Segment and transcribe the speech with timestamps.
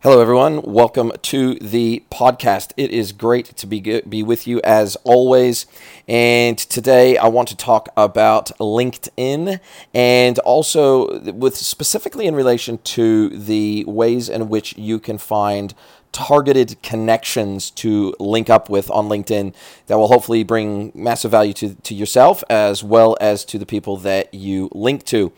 [0.00, 0.62] Hello, everyone.
[0.62, 2.70] Welcome to the podcast.
[2.76, 5.66] It is great to be be with you as always.
[6.06, 9.58] And today, I want to talk about LinkedIn,
[9.92, 15.74] and also with specifically in relation to the ways in which you can find
[16.12, 19.52] targeted connections to link up with on LinkedIn
[19.88, 23.96] that will hopefully bring massive value to, to yourself as well as to the people
[23.96, 25.32] that you link to.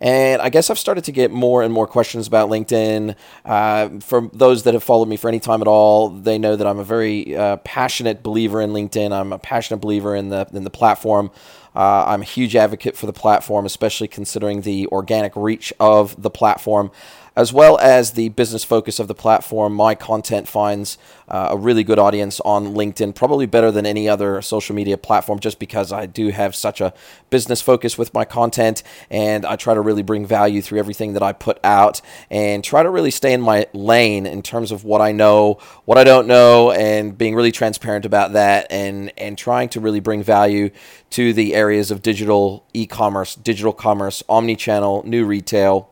[0.00, 3.14] And I guess I've started to get more and more questions about LinkedIn.
[3.44, 6.66] Uh, from those that have followed me for any time at all, they know that
[6.66, 9.12] I'm a very uh, passionate believer in LinkedIn.
[9.12, 11.30] I'm a passionate believer in the in the platform.
[11.74, 16.30] Uh, I'm a huge advocate for the platform, especially considering the organic reach of the
[16.30, 16.90] platform
[17.36, 20.96] as well as the business focus of the platform, my content finds
[21.28, 25.38] uh, a really good audience on LinkedIn, probably better than any other social media platform,
[25.38, 26.94] just because I do have such a
[27.28, 31.22] business focus with my content and I try to really bring value through everything that
[31.22, 35.02] I put out and try to really stay in my lane in terms of what
[35.02, 39.68] I know, what I don't know, and being really transparent about that and, and trying
[39.70, 40.70] to really bring value
[41.10, 45.90] to the areas of digital e commerce, digital commerce, omni channel, new retail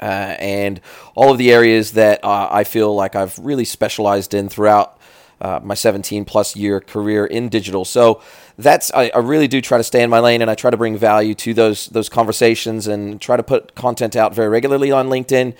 [0.00, 0.80] uh, and
[1.14, 4.98] all of the areas that uh, I feel like I've really specialized in throughout
[5.40, 7.84] uh, my 17 plus year career in digital.
[7.84, 8.20] So
[8.56, 10.76] that's I, I, really do try to stay in my lane, and I try to
[10.76, 15.08] bring value to those those conversations, and try to put content out very regularly on
[15.08, 15.54] LinkedIn.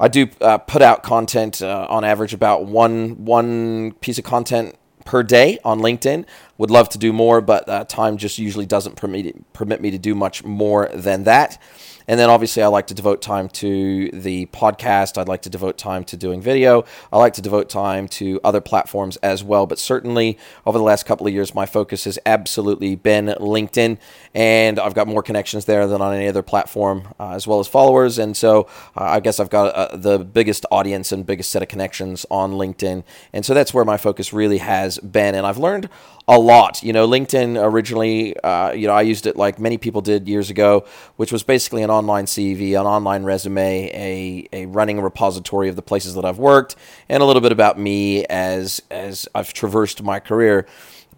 [0.00, 4.76] I do uh, put out content uh, on average about one one piece of content
[5.04, 6.24] per day on LinkedIn.
[6.62, 9.98] Would love to do more, but uh, time just usually doesn't permit permit me to
[9.98, 11.60] do much more than that.
[12.08, 15.18] And then obviously, I like to devote time to the podcast.
[15.18, 16.84] I'd like to devote time to doing video.
[17.12, 19.66] I like to devote time to other platforms as well.
[19.66, 23.98] But certainly, over the last couple of years, my focus has absolutely been LinkedIn.
[24.34, 27.68] And I've got more connections there than on any other platform, uh, as well as
[27.68, 28.18] followers.
[28.18, 31.68] And so uh, I guess I've got uh, the biggest audience and biggest set of
[31.68, 33.04] connections on LinkedIn.
[33.32, 35.34] And so that's where my focus really has been.
[35.34, 35.88] And I've learned
[36.32, 36.82] a lot.
[36.82, 40.48] You know, LinkedIn originally, uh, you know, I used it like many people did years
[40.48, 45.76] ago, which was basically an online CV, an online resume, a, a running repository of
[45.76, 46.74] the places that I've worked,
[47.08, 50.66] and a little bit about me as as I've traversed my career.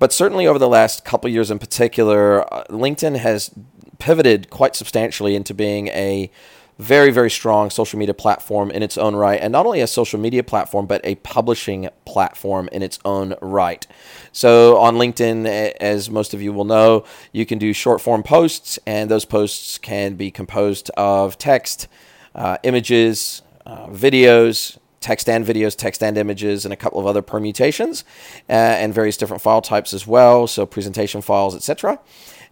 [0.00, 3.50] But certainly over the last couple years in particular, uh, LinkedIn has
[3.98, 6.30] pivoted quite substantially into being a
[6.78, 10.18] very, very strong social media platform in its own right, and not only a social
[10.18, 13.86] media platform, but a publishing platform in its own right.
[14.32, 15.46] So, on LinkedIn,
[15.80, 19.78] as most of you will know, you can do short form posts, and those posts
[19.78, 21.86] can be composed of text,
[22.34, 27.22] uh, images, uh, videos, text and videos, text and images, and a couple of other
[27.22, 28.04] permutations,
[28.48, 30.46] uh, and various different file types as well.
[30.46, 32.00] So presentation files, etc.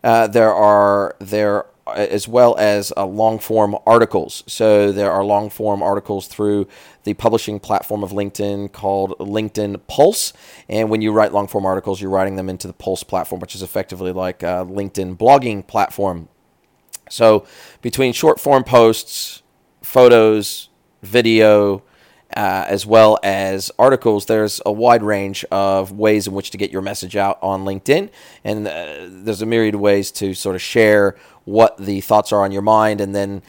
[0.04, 4.44] Uh, there are there as well as uh, long form articles.
[4.47, 6.69] So there are long form articles through
[7.04, 10.32] the publishing platform of LinkedIn called LinkedIn Pulse.
[10.69, 13.54] And when you write long form articles, you're writing them into the Pulse platform, which
[13.54, 16.28] is effectively like a LinkedIn blogging platform.
[17.10, 17.47] So
[17.82, 19.43] between short form posts,
[19.82, 20.69] photos,
[21.03, 21.82] video,
[22.37, 26.70] uh, as well as articles, there's a wide range of ways in which to get
[26.70, 28.10] your message out on LinkedIn.
[28.44, 32.43] And uh, there's a myriad of ways to sort of share what the thoughts are
[32.43, 33.00] on your mind.
[33.00, 33.43] And then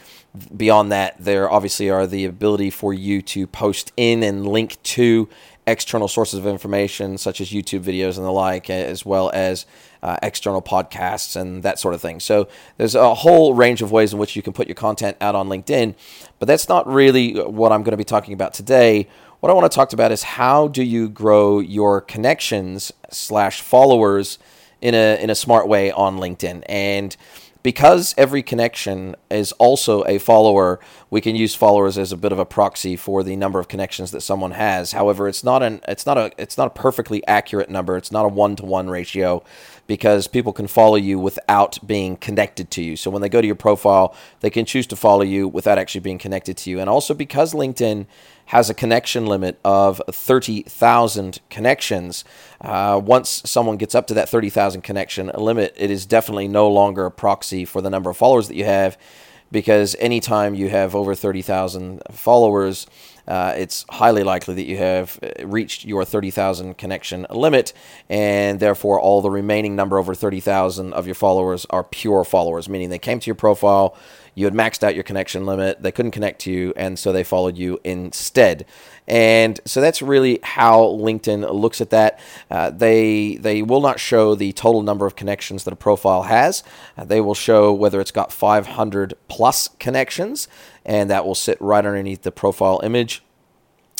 [0.56, 5.28] beyond that, there obviously are the ability for you to post in and link to
[5.66, 9.64] external sources of information, such as YouTube videos and the like, as well as
[10.04, 12.20] uh, external podcasts and that sort of thing.
[12.20, 15.34] So there's a whole range of ways in which you can put your content out
[15.34, 15.94] on LinkedIn,
[16.38, 19.08] but that's not really what I'm going to be talking about today.
[19.40, 24.38] What I want to talk about is how do you grow your connections slash followers
[24.82, 27.16] in a in a smart way on LinkedIn and
[27.64, 30.78] because every connection is also a follower,
[31.08, 34.10] we can use followers as a bit of a proxy for the number of connections
[34.10, 34.92] that someone has.
[34.92, 37.96] However, it's not an it's not a it's not a perfectly accurate number.
[37.96, 39.42] It's not a one to one ratio
[39.86, 42.96] because people can follow you without being connected to you.
[42.96, 46.00] So when they go to your profile, they can choose to follow you without actually
[46.00, 46.80] being connected to you.
[46.80, 48.06] And also because LinkedIn
[48.46, 52.24] has a connection limit of 30,000 connections.
[52.60, 57.06] Uh, once someone gets up to that 30,000 connection limit, it is definitely no longer
[57.06, 58.98] a proxy for the number of followers that you have
[59.50, 62.86] because anytime you have over 30,000 followers,
[63.26, 67.72] uh, it's highly likely that you have uh, reached your 30,000 connection limit,
[68.08, 72.90] and therefore all the remaining number over 30,000 of your followers are pure followers, meaning
[72.90, 73.96] they came to your profile,
[74.34, 77.24] you had maxed out your connection limit, they couldn't connect to you, and so they
[77.24, 78.66] followed you instead.
[79.06, 82.18] And so that's really how LinkedIn looks at that.
[82.50, 86.64] Uh, they they will not show the total number of connections that a profile has.
[86.96, 90.48] Uh, they will show whether it's got 500 plus connections,
[90.84, 93.22] and that will sit right underneath the profile image.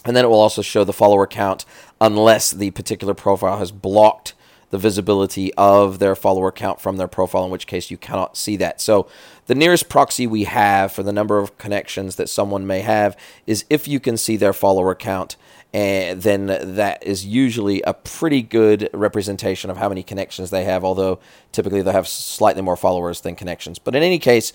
[0.06, 1.64] And then it will also show the follower count
[2.00, 4.34] unless the particular profile has blocked
[4.74, 8.56] the visibility of their follower count from their profile, in which case you cannot see
[8.56, 8.80] that.
[8.80, 9.06] So,
[9.46, 13.16] the nearest proxy we have for the number of connections that someone may have
[13.46, 15.36] is if you can see their follower count.
[15.72, 20.82] And then that is usually a pretty good representation of how many connections they have,
[20.84, 21.20] although
[21.52, 23.78] typically they have slightly more followers than connections.
[23.78, 24.52] But in any case,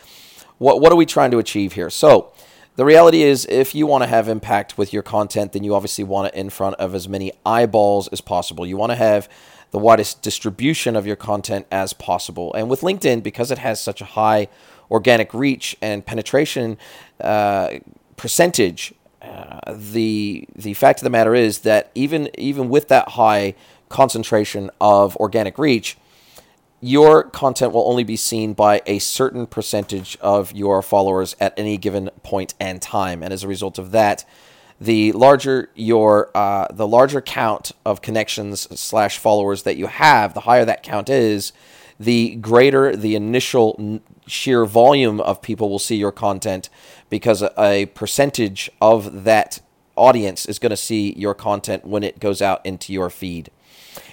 [0.58, 1.90] what, what are we trying to achieve here?
[1.90, 2.34] So,
[2.76, 6.04] the reality is, if you want to have impact with your content, then you obviously
[6.04, 8.66] want it in front of as many eyeballs as possible.
[8.66, 9.30] You want to have
[9.72, 12.54] the widest distribution of your content as possible.
[12.54, 14.48] And with LinkedIn, because it has such a high
[14.90, 16.78] organic reach and penetration
[17.22, 17.78] uh,
[18.18, 23.54] percentage, uh, the the fact of the matter is that even even with that high
[23.90, 25.98] concentration of organic reach,
[26.80, 31.78] your content will only be seen by a certain percentage of your followers at any
[31.78, 33.22] given point and time.
[33.22, 34.24] And as a result of that,
[34.82, 40.42] the larger your uh, the larger count of connections slash followers that you have, the
[40.42, 41.52] higher that count is,
[42.00, 46.70] the greater the initial sheer volume of people will see your content
[47.10, 49.60] because a, percentage of that
[49.96, 53.50] audience is going to see your content when it goes out into your feed.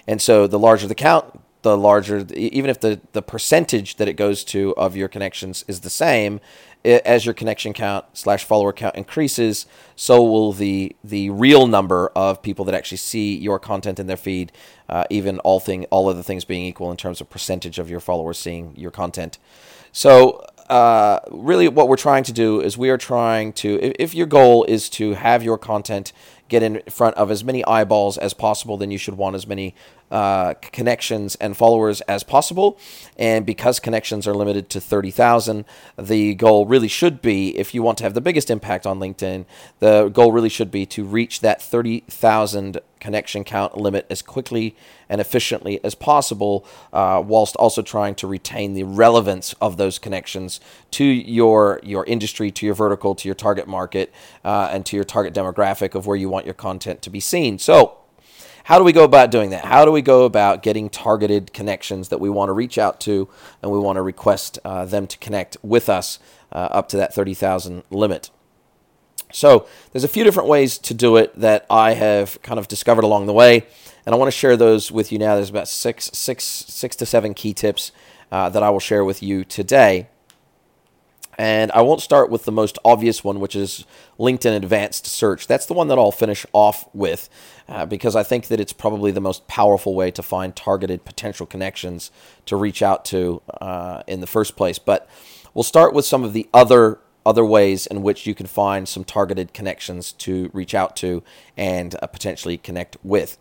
[0.08, 4.14] And so the larger the count, the larger, even if the, the percentage that it
[4.14, 6.40] goes to of your connections is the same,
[6.86, 12.42] as your connection count slash follower count increases, so will the the real number of
[12.42, 14.52] people that actually see your content in their feed,
[14.88, 18.00] uh, even all thing all other things being equal in terms of percentage of your
[18.00, 19.38] followers seeing your content.
[19.92, 24.14] So uh, really, what we're trying to do is we are trying to, if, if
[24.14, 26.12] your goal is to have your content
[26.48, 29.74] get in front of as many eyeballs as possible, then you should want as many
[30.10, 32.78] uh, connections and followers as possible.
[33.16, 35.64] And because connections are limited to 30,000,
[35.98, 39.46] the goal really should be, if you want to have the biggest impact on LinkedIn,
[39.80, 44.74] the goal really should be to reach that 30,000 connection count limit as quickly
[45.08, 50.60] and efficiently as possible, uh, whilst also trying to retain the relevance of those connections
[50.90, 54.12] to your your industry, to your vertical, to your target market,
[54.44, 57.58] uh, and to your target demographic of where you want your content to be seen.
[57.58, 57.98] So.
[58.66, 59.64] How do we go about doing that?
[59.64, 63.28] How do we go about getting targeted connections that we want to reach out to
[63.62, 66.18] and we want to request uh, them to connect with us
[66.50, 68.30] uh, up to that 30,000 limit?
[69.32, 73.04] So there's a few different ways to do it that I have kind of discovered
[73.04, 73.64] along the way,
[74.04, 75.36] and I want to share those with you now.
[75.36, 77.92] There's about six, six, six to seven key tips
[78.32, 80.08] uh, that I will share with you today.
[81.38, 83.84] And I won't start with the most obvious one, which is
[84.18, 85.46] LinkedIn Advanced Search.
[85.46, 87.28] That's the one that I'll finish off with
[87.68, 91.44] uh, because I think that it's probably the most powerful way to find targeted potential
[91.44, 92.10] connections
[92.46, 94.78] to reach out to uh, in the first place.
[94.78, 95.08] But
[95.52, 99.02] we'll start with some of the other other ways in which you can find some
[99.02, 101.24] targeted connections to reach out to
[101.56, 103.36] and uh, potentially connect with.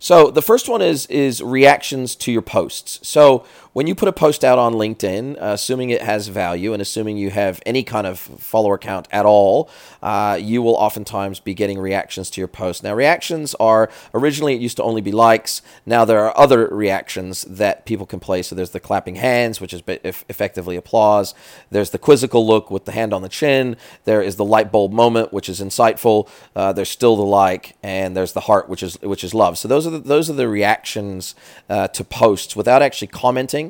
[0.00, 3.06] So the first one is is reactions to your posts.
[3.06, 6.82] So when you put a post out on LinkedIn, uh, assuming it has value and
[6.82, 9.70] assuming you have any kind of follower count at all,
[10.02, 12.82] uh, you will oftentimes be getting reactions to your post.
[12.82, 15.62] Now, reactions are originally it used to only be likes.
[15.86, 18.42] Now there are other reactions that people can play.
[18.42, 21.34] So there's the clapping hands, which is effectively applause.
[21.70, 23.76] There's the quizzical look with the hand on the chin.
[24.04, 26.28] There is the light bulb moment, which is insightful.
[26.54, 29.56] Uh, there's still the like, and there's the heart, which is which is love.
[29.56, 31.34] So those are the, those are the reactions
[31.70, 33.61] uh, to posts without actually commenting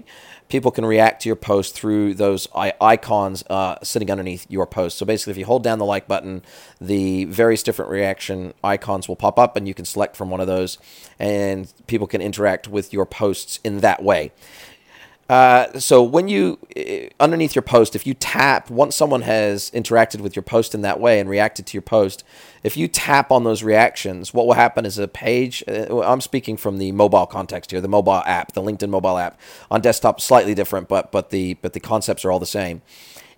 [0.48, 4.98] people can react to your post through those icons uh, sitting underneath your post.
[4.98, 6.42] So basically, if you hold down the like button,
[6.80, 10.46] the various different reaction icons will pop up, and you can select from one of
[10.46, 10.78] those,
[11.18, 14.30] and people can interact with your posts in that way.
[15.28, 20.20] Uh, so when you uh, underneath your post, if you tap once someone has interacted
[20.20, 22.24] with your post in that way and reacted to your post,
[22.62, 25.64] if you tap on those reactions, what will happen is a page.
[25.66, 29.40] Uh, I'm speaking from the mobile context here, the mobile app, the LinkedIn mobile app.
[29.70, 32.82] On desktop, slightly different, but but the but the concepts are all the same.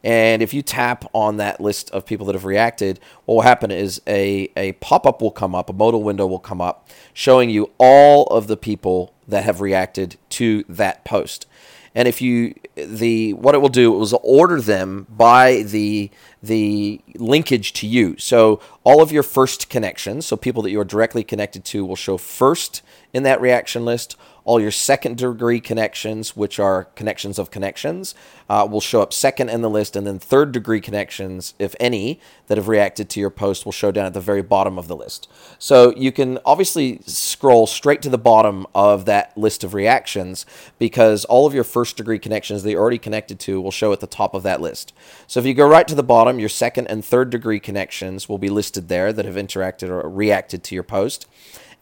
[0.03, 3.71] And if you tap on that list of people that have reacted, what will happen
[3.71, 7.49] is a, a pop up will come up, a modal window will come up showing
[7.49, 11.47] you all of the people that have reacted to that post.
[11.95, 16.11] And if you the what it will do is order them by the
[16.43, 18.17] the linkage to you.
[18.19, 21.97] So all of your first connections, so people that you are directly connected to, will
[21.97, 22.83] show first
[23.13, 24.17] in that reaction list.
[24.45, 28.15] All your second degree connections, which are connections of connections,
[28.49, 32.21] uh, will show up second in the list, and then third degree connections, if any,
[32.49, 34.97] that have reacted to your post will show down at the very bottom of the
[34.97, 35.29] list.
[35.59, 40.45] So you can obviously scroll straight to the bottom of that list of reactions
[40.79, 44.01] because all of your first degree connections that you're already connected to will show at
[44.01, 44.93] the top of that list.
[45.27, 48.39] So if you go right to the bottom, your second and third degree connections will
[48.39, 51.27] be listed there that have interacted or reacted to your post.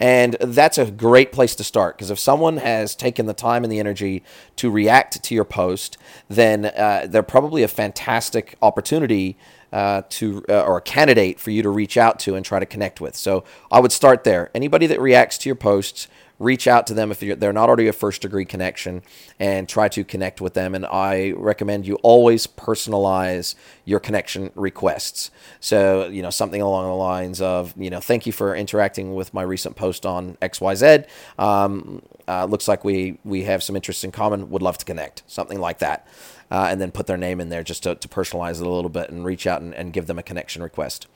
[0.03, 3.73] And that's a great place to start because if someone has taken the time and
[3.73, 4.25] the energy
[4.57, 5.97] to react to your post,
[6.29, 9.39] then uh, they're probably a fantastic opportunity
[9.73, 12.67] uh, to uh, or a candidate for you to reach out to and try to
[12.67, 13.15] connect with.
[13.15, 14.51] So I would start there.
[14.57, 16.09] Anybody that reacts to your posts,
[16.43, 19.03] reach out to them if they're not already a first degree connection
[19.39, 20.75] and try to connect with them.
[20.75, 25.31] And I recommend you always personalize your connection requests.
[25.61, 29.33] So, you know, something along the lines of, you know, thank you for interacting with
[29.33, 31.07] my recent post on XYZ.
[31.39, 35.23] Um, uh, looks like we, we have some interests in common, would love to connect,
[35.27, 36.07] something like that
[36.53, 38.91] uh, and then put their name in there just to, to personalize it a little
[38.91, 41.07] bit and reach out and, and give them a connection request.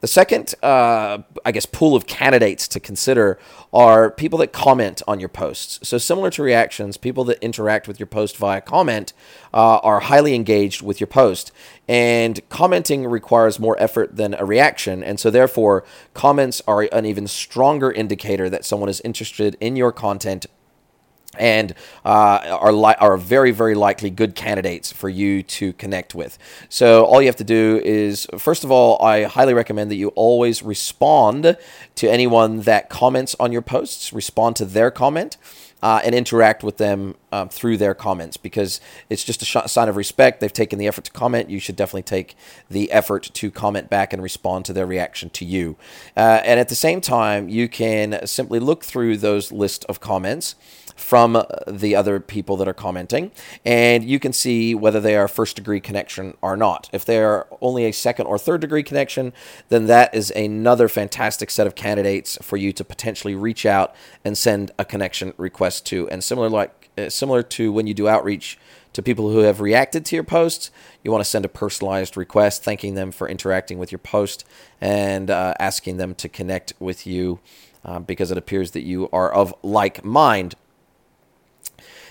[0.00, 3.38] The second, uh, I guess, pool of candidates to consider
[3.72, 5.78] are people that comment on your posts.
[5.88, 9.14] So, similar to reactions, people that interact with your post via comment
[9.54, 11.50] uh, are highly engaged with your post.
[11.88, 15.02] And commenting requires more effort than a reaction.
[15.02, 19.92] And so, therefore, comments are an even stronger indicator that someone is interested in your
[19.92, 20.44] content
[21.38, 21.74] and
[22.04, 26.38] uh, are li- are very very likely good candidates for you to connect with.
[26.68, 30.08] So all you have to do is first of all, I highly recommend that you
[30.08, 31.56] always respond
[31.96, 34.12] to anyone that comments on your posts.
[34.12, 35.36] Respond to their comment.
[35.82, 39.90] Uh, and interact with them um, through their comments because it's just a sh- sign
[39.90, 40.40] of respect.
[40.40, 41.50] They've taken the effort to comment.
[41.50, 42.34] You should definitely take
[42.70, 45.76] the effort to comment back and respond to their reaction to you.
[46.16, 50.54] Uh, and at the same time, you can simply look through those list of comments
[50.96, 53.30] from the other people that are commenting,
[53.64, 56.88] and you can see whether they are first degree connection or not.
[56.92, 59.32] If they are only a second or third degree connection,
[59.68, 64.36] then that is another fantastic set of candidates for you to potentially reach out and
[64.36, 66.08] send a connection request to.
[66.08, 68.58] And similar like uh, similar to when you do outreach
[68.94, 70.70] to people who have reacted to your posts,
[71.04, 74.46] you want to send a personalized request thanking them for interacting with your post
[74.80, 77.38] and uh, asking them to connect with you
[77.84, 80.54] uh, because it appears that you are of like mind.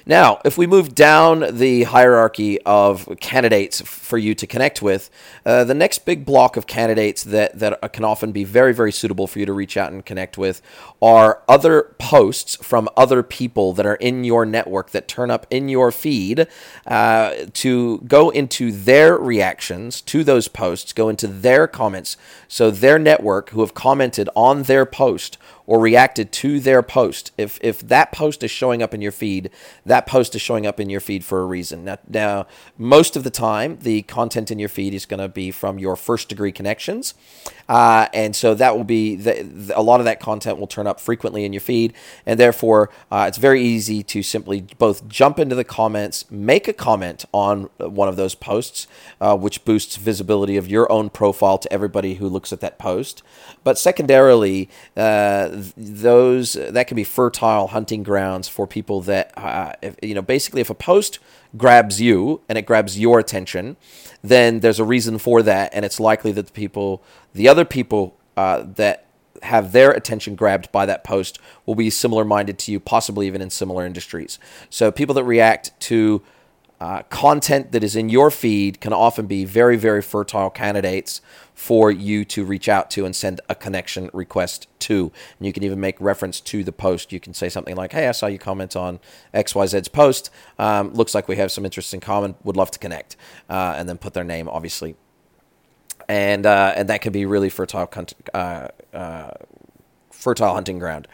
[0.08, 5.10] Now, if we move down the hierarchy of candidates for you to connect with,
[5.48, 9.26] uh, the next big block of candidates that, that can often be very, very suitable
[9.26, 10.62] for you to reach out and connect with
[11.02, 15.70] are other posts from other people that are in your network that turn up in
[15.70, 16.46] your feed
[16.86, 22.16] uh, to go into their reactions to those posts, go into their comments.
[22.48, 27.32] So, their network who have commented on their post or reacted to their post.
[27.38, 29.50] If if that post is showing up in your feed,
[29.86, 31.86] that post is showing up in your feed for a reason.
[31.86, 35.52] Now, now most of the time, the content in your feed is going to be
[35.52, 37.14] from your first degree connections,
[37.68, 40.88] uh, and so that will be the, the, a lot of that content will turn
[40.88, 41.94] up frequently in your feed,
[42.26, 46.74] and therefore uh, it's very easy to simply both jump into the comments, make a
[46.74, 48.88] comment on one of those posts,
[49.20, 53.24] uh, which boosts visibility of your own profile to everybody who looks at that post,
[53.64, 59.96] but secondarily uh, those that can be fertile hunting grounds for people that uh, if,
[60.02, 61.20] you know basically if a post
[61.56, 63.78] grabs you and it grabs your attention
[64.28, 65.70] then there's a reason for that.
[65.74, 69.06] And it's likely that the people the other people uh, that
[69.44, 73.42] have their attention grabbed by that post will be similar minded to you possibly even
[73.42, 74.40] in similar industries.
[74.70, 76.24] So people that react to
[76.80, 81.22] uh, content that is in your feed can often be very, very fertile candidates
[81.54, 85.12] for you to reach out to and send a connection request to.
[85.40, 87.14] And you can even make reference to the post.
[87.14, 89.00] You can say something like, Hey, I saw you comment on
[89.34, 90.30] XYZ's post.
[90.60, 92.36] Um, looks like we have some interest in common.
[92.44, 93.16] Would love to connect.
[93.50, 94.96] Uh, and then put their name, obviously.
[96.10, 97.90] And, uh, and that can be really fertile,
[98.34, 98.68] uh,
[100.26, 101.08] fertile hunting ground.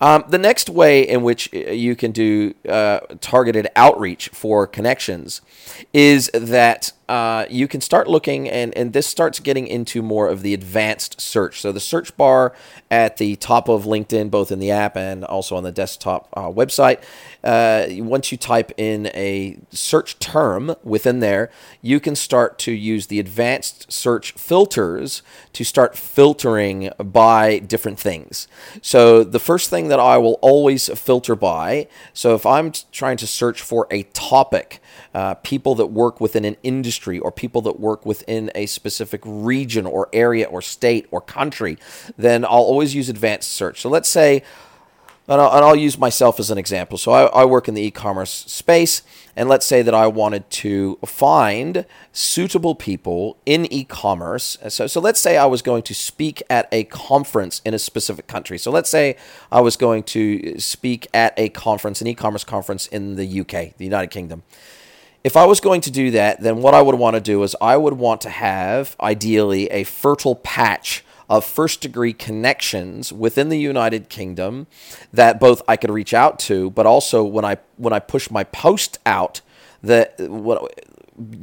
[0.00, 5.42] Um, the next way in which uh, you can do uh, targeted outreach for connections
[5.92, 10.42] is that uh, you can start looking, and, and this starts getting into more of
[10.42, 11.60] the advanced search.
[11.60, 12.54] So, the search bar
[12.90, 16.48] at the top of LinkedIn, both in the app and also on the desktop uh,
[16.48, 17.02] website,
[17.42, 21.50] uh, once you type in a search term within there,
[21.80, 25.22] you can start to use the advanced search filters
[25.54, 28.48] to start filtering by different things.
[28.82, 33.26] So, the first thing that I will always filter by, so if I'm trying to
[33.26, 34.82] search for a topic,
[35.14, 39.86] uh, people that work within an industry or people that work within a specific region
[39.86, 41.78] or area or state or country,
[42.16, 43.80] then I'll always use advanced search.
[43.80, 44.42] So let's say
[45.28, 46.96] and I'll, and I'll use myself as an example.
[46.96, 49.02] So I, I work in the e-commerce space,
[49.36, 54.56] and let's say that I wanted to find suitable people in e-commerce.
[54.68, 58.26] So, so let's say I was going to speak at a conference in a specific
[58.26, 58.56] country.
[58.56, 59.16] So let's say
[59.52, 63.84] I was going to speak at a conference, an e-commerce conference in the UK, the
[63.84, 64.42] United Kingdom.
[65.28, 67.54] If I was going to do that, then what I would want to do is
[67.60, 73.58] I would want to have ideally a fertile patch of first degree connections within the
[73.58, 74.68] United Kingdom
[75.12, 78.42] that both I could reach out to, but also when I when I push my
[78.42, 79.42] post out,
[79.82, 80.72] that what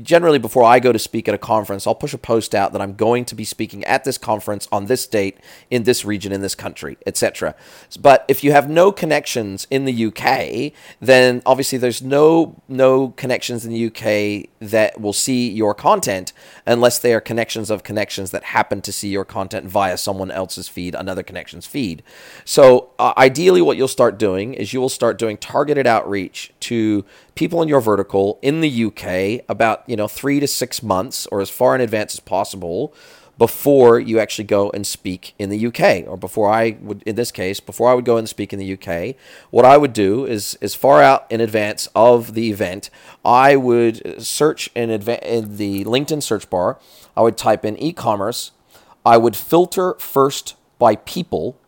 [0.02, 2.82] generally before I go to speak at a conference, I'll push a post out that
[2.82, 5.38] I'm going to be speaking at this conference on this date
[5.70, 7.56] in this region in this country, etc.
[8.00, 13.66] But if you have no connections in the UK, then obviously there's no no connections
[13.66, 16.34] in the UK that will see your content
[16.66, 20.68] unless they are connections of connections that happen to see your content via someone else's
[20.68, 22.04] feed, another connection's feed.
[22.44, 27.06] So uh, ideally what you'll start doing is you will start doing targeted outreach to
[27.36, 31.42] people in your vertical in the UK about, you know, 3 to 6 months or
[31.42, 32.94] as far in advance as possible
[33.38, 37.32] before you actually go and speak in the UK or before I would in this
[37.32, 39.16] case before I would go and speak in the UK
[39.52, 42.90] what I would do is as far out in advance of the event
[43.26, 46.80] I would search in, adva- in the LinkedIn search bar
[47.18, 48.52] I would type in e-commerce
[49.06, 51.60] I would filter first by people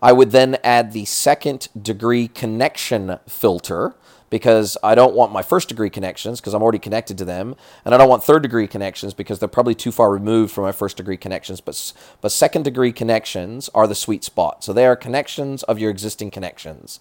[0.00, 3.96] I would then add the second degree connection filter
[4.30, 7.54] because I don't want my first degree connections because I'm already connected to them,
[7.84, 10.72] and I don't want third degree connections because they're probably too far removed from my
[10.72, 11.60] first degree connections.
[11.60, 14.64] But but second degree connections are the sweet spot.
[14.64, 17.00] So they are connections of your existing connections.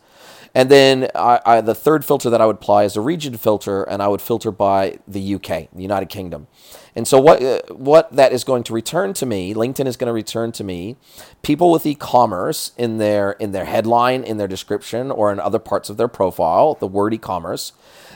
[0.55, 3.84] And then I, I, the third filter that I would apply is a region filter,
[3.84, 6.48] and I would filter by the UK, the United Kingdom.
[6.98, 10.08] And so what uh, what that is going to return to me, LinkedIn is going
[10.08, 10.96] to return to me
[11.44, 15.92] people with e-commerce in their in their headline, in their description, or in other parts
[15.92, 17.74] of their profile, the word e-commerce.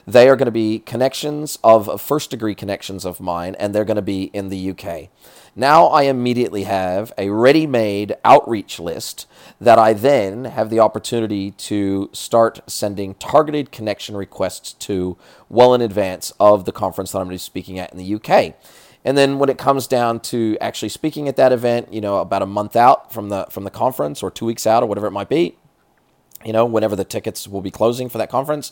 [0.08, 3.98] They are going to be connections of first degree connections of mine, and they're going
[3.98, 5.10] to be in the UK.
[5.56, 9.28] Now I immediately have a ready made outreach list
[9.60, 15.18] that I then have the opportunity to start sending targeted connection requests to
[15.50, 18.16] well in advance of the conference that I'm going to be speaking at in the
[18.16, 18.56] UK.
[19.04, 22.44] And then when it comes down to actually speaking at that event, you know, about
[22.44, 25.12] a month out from the from the conference or 2 weeks out or whatever it
[25.12, 25.58] might be,
[26.46, 28.72] you know, whenever the tickets will be closing for that conference,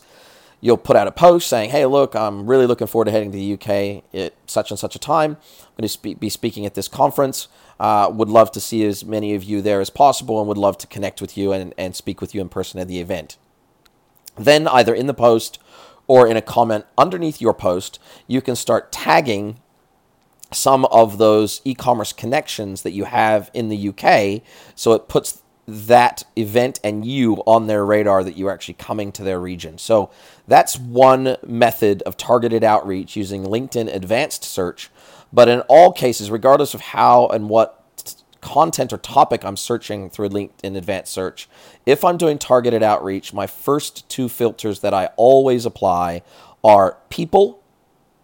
[0.60, 3.36] you'll put out a post saying, "Hey, look, I'm really looking forward to heading to
[3.36, 5.36] the UK at such and such a time.
[5.60, 7.48] I'm going to be speaking at this conference.
[7.78, 10.76] Uh, would love to see as many of you there as possible, and would love
[10.78, 13.36] to connect with you and, and speak with you in person at the event."
[14.36, 15.58] Then, either in the post
[16.06, 19.60] or in a comment underneath your post, you can start tagging
[20.52, 24.42] some of those e-commerce connections that you have in the UK,
[24.74, 25.39] so it puts
[25.70, 29.78] that event and you on their radar that you're actually coming to their region.
[29.78, 30.10] So
[30.48, 34.90] that's one method of targeted outreach using LinkedIn advanced search.
[35.32, 37.76] But in all cases, regardless of how and what
[38.40, 41.48] content or topic I'm searching through LinkedIn advanced search,
[41.86, 46.22] if I'm doing targeted outreach, my first two filters that I always apply
[46.64, 47.62] are people,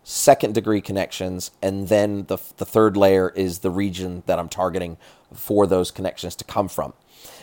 [0.02, 4.96] second degree connections, and then the, the third layer is the region that I'm targeting
[5.32, 6.92] for those connections to come from.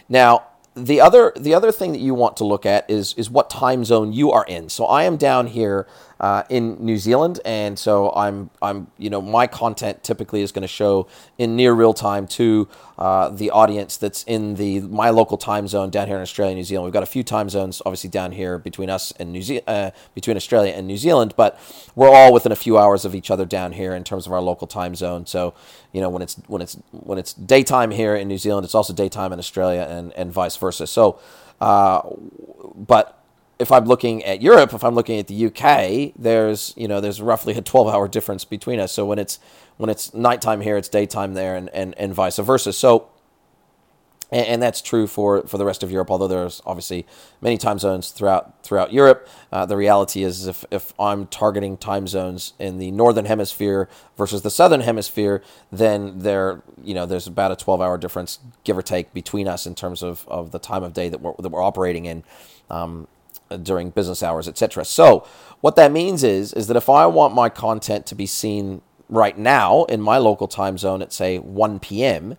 [0.09, 0.43] Now,
[0.75, 3.85] the other the other thing that you want to look at is is what time
[3.85, 4.69] zone you are in.
[4.69, 5.87] So I am down here
[6.23, 10.61] uh, in New Zealand, and so I'm I'm you know my content typically is going
[10.61, 11.05] to show
[11.37, 15.89] in near real time to uh, the audience that's in the my local time zone
[15.89, 16.85] down here in Australia, New Zealand.
[16.85, 19.91] We've got a few time zones obviously down here between us and New Zealand, uh,
[20.15, 21.59] between Australia and New Zealand, but
[21.93, 24.41] we're all within a few hours of each other down here in terms of our
[24.41, 25.25] local time zone.
[25.25, 25.53] So
[25.91, 28.93] you know when it's when it's when it's daytime here in New Zealand, it's also
[28.93, 30.87] daytime in Australia, and and vice versa.
[30.87, 31.19] So,
[31.59, 31.99] uh,
[32.77, 33.22] but
[33.63, 37.21] if I'm looking at Europe, if I'm looking at the UK, there's you know there's
[37.21, 38.91] roughly a 12 hour difference between us.
[38.91, 39.39] So when it's
[39.77, 42.73] when it's nighttime here, it's daytime there, and and, and vice versa.
[42.73, 43.09] So
[44.33, 46.11] and, and that's true for, for the rest of Europe.
[46.11, 47.05] Although there's obviously
[47.39, 52.05] many time zones throughout throughout Europe, uh, the reality is if if I'm targeting time
[52.05, 57.51] zones in the northern hemisphere versus the southern hemisphere, then there you know there's about
[57.51, 60.83] a 12 hour difference, give or take, between us in terms of, of the time
[60.83, 62.25] of day that we're that we're operating in.
[62.69, 63.07] Um,
[63.57, 64.85] during business hours, etc.
[64.85, 65.25] So,
[65.61, 69.37] what that means is is that if I want my content to be seen right
[69.37, 72.37] now in my local time zone at say 1 p.m.,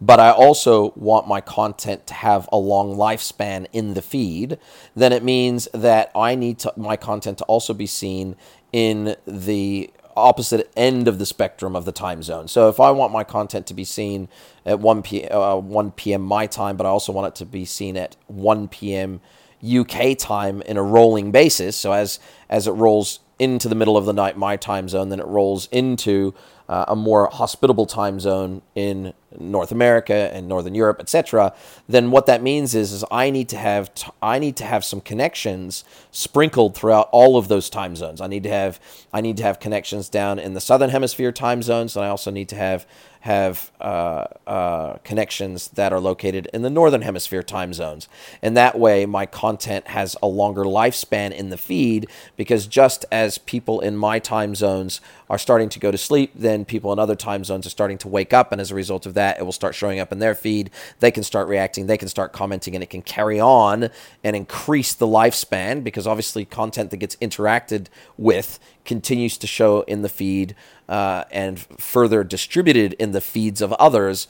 [0.00, 4.58] but I also want my content to have a long lifespan in the feed,
[4.96, 8.34] then it means that I need to, my content to also be seen
[8.72, 12.48] in the opposite end of the spectrum of the time zone.
[12.48, 14.28] So if I want my content to be seen
[14.66, 16.22] at 1 p uh, 1 p.m.
[16.22, 19.20] my time, but I also want it to be seen at 1 p.m.
[19.64, 21.76] UK time in a rolling basis.
[21.76, 25.20] So as as it rolls into the middle of the night my time zone, then
[25.20, 26.34] it rolls into
[26.68, 31.54] uh, a more hospitable time zone in North America and Northern Europe, etc.,
[31.88, 34.84] then what that means is, is I need to have t- I need to have
[34.84, 38.20] some connections sprinkled throughout all of those time zones.
[38.20, 38.80] I need to have
[39.12, 42.30] I need to have connections down in the Southern Hemisphere time zones, and I also
[42.30, 42.86] need to have
[43.22, 48.08] have uh, uh, connections that are located in the northern hemisphere time zones.
[48.42, 53.38] And that way, my content has a longer lifespan in the feed because just as
[53.38, 57.14] people in my time zones are starting to go to sleep, then people in other
[57.14, 58.50] time zones are starting to wake up.
[58.50, 60.72] And as a result of that, it will start showing up in their feed.
[60.98, 63.90] They can start reacting, they can start commenting, and it can carry on
[64.24, 67.86] and increase the lifespan because obviously, content that gets interacted
[68.18, 70.56] with continues to show in the feed
[70.92, 74.28] uh, and further distributed in the feeds of others,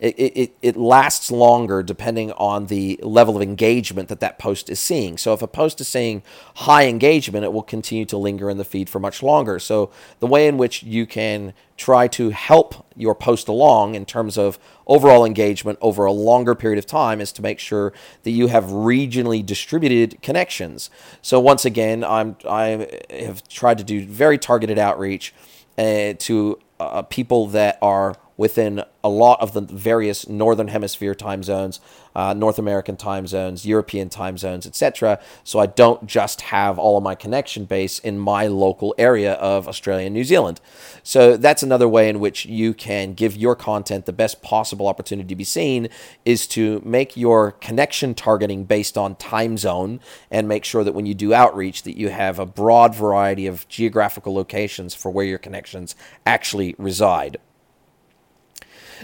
[0.00, 4.80] it, it, it lasts longer depending on the level of engagement that that post is
[4.80, 5.16] seeing.
[5.18, 6.24] So if a post is seeing
[6.56, 9.60] high engagement, it will continue to linger in the feed for much longer.
[9.60, 14.36] So the way in which you can try to help your post along in terms
[14.36, 17.92] of overall engagement over a longer period of time is to make sure
[18.24, 20.90] that you have regionally distributed connections.
[21.22, 25.32] So once again, I'm I have tried to do very targeted outreach
[25.80, 31.42] uh, to uh, people that are within a lot of the various northern hemisphere time
[31.42, 31.78] zones,
[32.14, 35.20] uh, North American time zones, European time zones, etc.
[35.44, 39.68] So I don't just have all of my connection base in my local area of
[39.68, 40.58] Australia and New Zealand.
[41.02, 45.28] So that's another way in which you can give your content the best possible opportunity
[45.28, 45.90] to be seen
[46.24, 50.00] is to make your connection targeting based on time zone
[50.30, 53.68] and make sure that when you do outreach that you have a broad variety of
[53.68, 57.36] geographical locations for where your connections actually reside.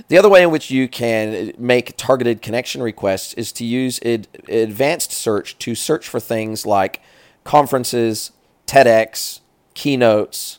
[0.09, 4.29] The other way in which you can make targeted connection requests is to use ad-
[4.49, 7.01] advanced search to search for things like
[7.45, 8.33] conferences,
[8.67, 9.41] TEDx,
[9.75, 10.59] keynotes,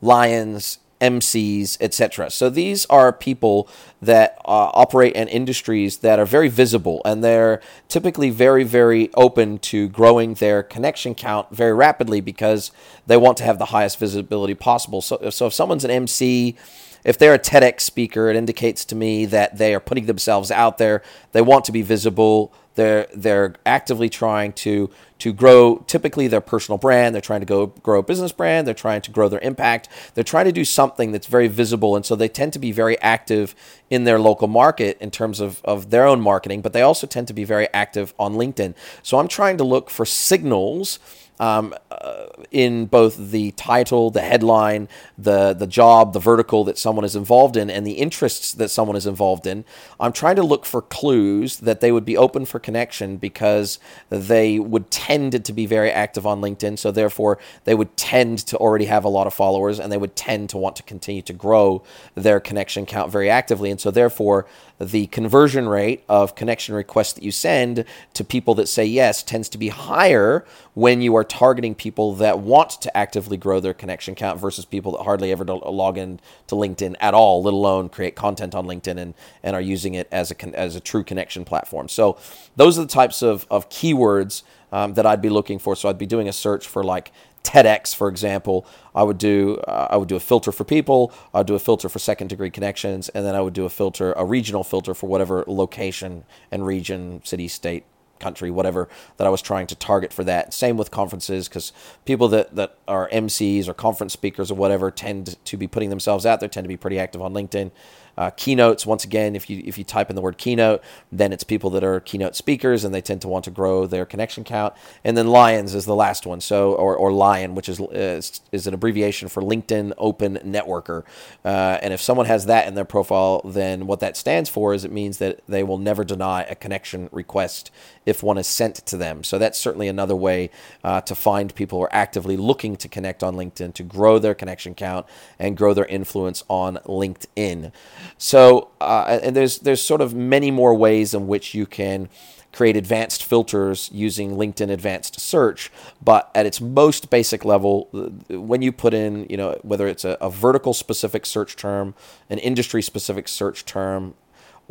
[0.00, 2.30] Lions, MCs, etc.
[2.30, 3.68] So these are people
[4.00, 9.58] that uh, operate in industries that are very visible and they're typically very, very open
[9.58, 12.70] to growing their connection count very rapidly because
[13.06, 15.02] they want to have the highest visibility possible.
[15.02, 16.56] So, so if someone's an MC,
[17.04, 20.78] if they're a TEDx speaker, it indicates to me that they are putting themselves out
[20.78, 21.02] there.
[21.32, 22.52] They want to be visible.
[22.74, 24.88] They're they're actively trying to
[25.18, 27.14] to grow typically their personal brand.
[27.14, 28.66] They're trying to go grow a business brand.
[28.66, 29.88] They're trying to grow their impact.
[30.14, 32.98] They're trying to do something that's very visible, and so they tend to be very
[33.00, 33.54] active
[33.90, 36.62] in their local market in terms of, of their own marketing.
[36.62, 38.74] But they also tend to be very active on LinkedIn.
[39.02, 40.98] So I'm trying to look for signals
[41.40, 47.04] um, uh, in both the title, the headline, the the job, the vertical that someone
[47.04, 49.64] is involved in, and the interests that someone is involved in.
[49.98, 54.58] I'm trying to look for clues that they would be open for connection because they
[54.58, 56.78] would tend to be very active on LinkedIn.
[56.78, 60.16] So therefore, they would tend to already have a lot of followers, and they would
[60.16, 61.82] tend to want to continue to grow
[62.14, 63.70] their connection count very actively.
[63.70, 64.46] And so therefore,
[64.78, 69.48] the conversion rate of connection requests that you send to people that say yes tends
[69.50, 74.14] to be higher when you are targeting people that want to actively grow their connection
[74.14, 78.16] count versus people that hardly ever log in to LinkedIn at all, let alone create
[78.16, 81.88] content on LinkedIn and, and are using it as a, as a true connection platform.
[81.88, 82.18] So
[82.56, 85.76] those are the types of, of keywords um, that I'd be looking for.
[85.76, 89.88] So I'd be doing a search for like TEDx, for example, I would do uh,
[89.90, 91.12] I would do a filter for people.
[91.34, 94.12] I'd do a filter for second degree connections, and then I would do a filter,
[94.12, 97.84] a regional filter for whatever location and region, city, state,
[98.22, 100.54] country, whatever that I was trying to target for that.
[100.54, 101.72] Same with conferences, because
[102.04, 106.24] people that, that are MCs or conference speakers or whatever tend to be putting themselves
[106.24, 107.70] out there, tend to be pretty active on LinkedIn.
[108.16, 111.44] Uh, keynotes, once again, if you if you type in the word keynote, then it's
[111.44, 114.74] people that are keynote speakers and they tend to want to grow their connection count.
[115.04, 118.66] And then Lions is the last one, so or, or Lion, which is, is is
[118.66, 121.04] an abbreviation for LinkedIn Open Networker.
[121.44, 124.84] Uh, and if someone has that in their profile, then what that stands for is
[124.84, 127.70] it means that they will never deny a connection request
[128.04, 129.24] if one is sent to them.
[129.24, 130.50] So that's certainly another way
[130.84, 134.34] uh, to find people who are actively looking to connect on LinkedIn to grow their
[134.34, 135.06] connection count
[135.38, 137.72] and grow their influence on LinkedIn.
[138.18, 142.08] So uh, and there's there's sort of many more ways in which you can
[142.52, 145.72] create advanced filters using LinkedIn Advanced Search.
[146.04, 147.88] But at its most basic level,
[148.28, 151.94] when you put in, you know, whether it's a, a vertical specific search term,
[152.28, 154.14] an industry specific search term,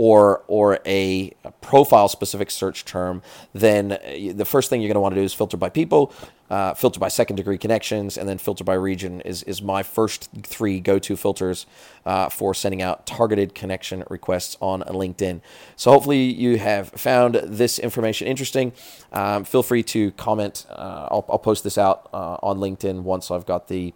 [0.01, 3.21] or or a profile specific search term,
[3.53, 6.11] then uh, the first thing you're going to want to do is filter by people,
[6.49, 10.27] uh, filter by second degree connections, and then filter by region is, is my first
[10.41, 11.67] three go to filters
[12.07, 15.39] uh, for sending out targeted connection requests on LinkedIn.
[15.75, 18.73] So hopefully you have found this information interesting.
[19.13, 20.65] Um, feel free to comment.
[20.67, 23.93] Uh, I'll, I'll, post this out uh, on LinkedIn once I've got the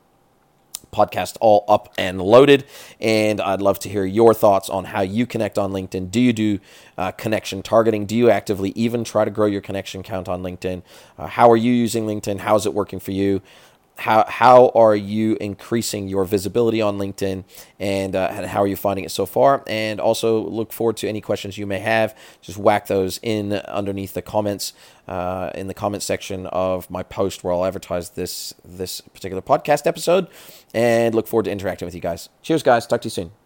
[0.95, 2.65] podcast all up and loaded.
[2.99, 6.09] And I'd love to hear your thoughts on how you connect on LinkedIn.
[6.09, 6.59] Do you do
[6.97, 8.05] uh, connection targeting?
[8.05, 10.81] Do you actively even try to grow your connection count on LinkedIn?
[11.17, 12.39] Uh, how are you using LinkedIn?
[12.39, 13.41] How is it working for you?
[13.97, 17.43] How how are you increasing your visibility on LinkedIn,
[17.79, 19.63] and, uh, how are you finding it so far?
[19.67, 22.17] And also look forward to any questions you may have.
[22.41, 24.73] Just whack those in underneath the comments
[25.07, 29.87] uh, in the comment section of my post where I'll advertise this this particular podcast
[29.87, 30.27] episode.
[30.73, 32.29] And look forward to interacting with you guys.
[32.41, 32.85] Cheers, guys.
[32.85, 33.44] Talk to you soon.